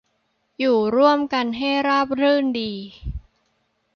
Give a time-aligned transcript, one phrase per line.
[0.59, 2.71] อยู่ร่วมกันให้ราบรื่นดี